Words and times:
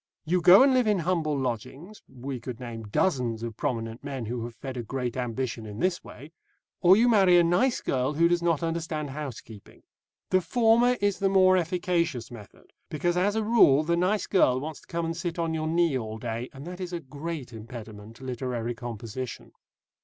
You 0.25 0.41
go 0.41 0.63
and 0.63 0.73
live 0.73 0.87
in 0.87 0.97
humble 0.97 1.37
lodgings, 1.37 2.01
we 2.09 2.39
could 2.39 2.59
name 2.59 2.87
dozens 2.87 3.43
of 3.43 3.55
prominent 3.55 4.03
men 4.03 4.25
who 4.25 4.43
have 4.45 4.55
fed 4.55 4.75
a 4.75 4.81
great 4.81 5.15
ambition 5.15 5.67
in 5.67 5.77
this 5.79 6.03
way, 6.03 6.31
or 6.81 6.97
you 6.97 7.07
marry 7.07 7.37
a 7.37 7.43
nice 7.43 7.81
girl 7.81 8.13
who 8.13 8.27
does 8.27 8.41
not 8.41 8.63
understand 8.63 9.11
housekeeping. 9.11 9.83
The 10.31 10.41
former 10.41 10.97
is 11.01 11.19
the 11.19 11.29
more 11.29 11.55
efficacious 11.55 12.31
method, 12.31 12.73
because, 12.89 13.15
as 13.15 13.35
a 13.35 13.43
rule, 13.43 13.83
the 13.83 13.95
nice 13.95 14.25
girl 14.25 14.59
wants 14.59 14.81
to 14.81 14.87
come 14.87 15.05
and 15.05 15.15
sit 15.15 15.37
on 15.37 15.53
your 15.53 15.67
knee 15.67 15.95
all 15.95 16.17
day, 16.17 16.49
and 16.51 16.65
that 16.65 16.79
is 16.81 16.93
a 16.93 16.99
great 16.99 17.53
impediment 17.53 18.15
to 18.15 18.23
literary 18.23 18.73
composition. 18.73 19.51